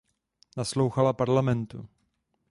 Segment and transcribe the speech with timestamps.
[0.57, 1.79] Naslouchala Parlamentu.